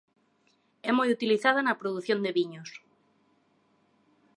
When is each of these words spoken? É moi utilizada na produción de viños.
É 0.89 0.91
moi 0.97 1.09
utilizada 1.15 1.59
na 1.67 1.79
produción 1.81 2.19
de 2.21 2.31
viños. 2.37 2.69